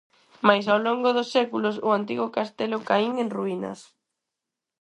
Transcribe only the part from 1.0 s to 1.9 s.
dos séculos o